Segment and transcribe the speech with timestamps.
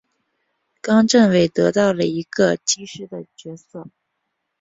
[0.81, 3.87] 冈政伟得到了一个机师的角色。